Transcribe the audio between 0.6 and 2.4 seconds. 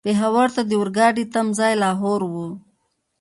د اورګاډي تم ځای لاهور و.